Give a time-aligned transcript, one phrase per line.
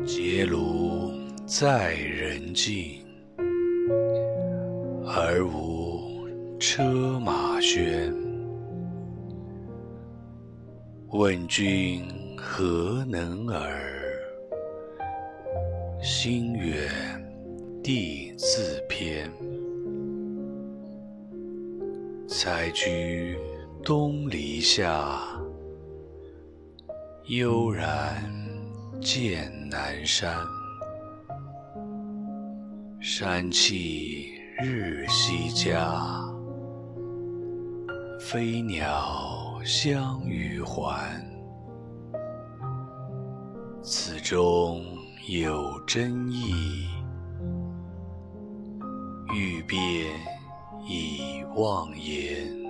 [0.00, 1.12] 结庐
[1.46, 3.04] 在人境，
[5.06, 6.26] 而无
[6.58, 8.12] 车马喧。
[11.10, 12.04] 问君
[12.36, 13.78] 何能尔？
[16.02, 16.90] 心远
[17.82, 19.30] 地自偏。
[22.26, 23.38] 采菊
[23.84, 25.20] 东篱下，
[27.26, 28.41] 悠然
[29.02, 30.32] 见南山。
[33.00, 36.00] 山气日夕佳，
[38.20, 41.20] 飞鸟相与还。
[43.82, 44.84] 此中
[45.28, 46.86] 有真意，
[49.34, 50.14] 欲辨
[50.88, 52.61] 已忘言。